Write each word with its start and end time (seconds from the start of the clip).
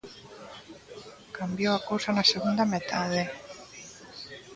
Cambiou 1.37 1.73
a 1.75 1.83
cousa 1.89 2.09
na 2.15 2.29
segunda 2.33 2.63
metade. 2.73 3.21